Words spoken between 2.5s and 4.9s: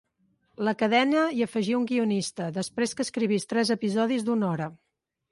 després que escrivís tres episodis d'una hora.